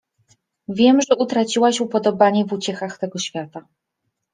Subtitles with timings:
[0.67, 3.65] —Wiem, że utraciłaś upodobanie w uciechach tego świata.